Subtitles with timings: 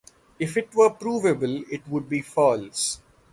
[0.39, 3.01] If it were provable, it would be false.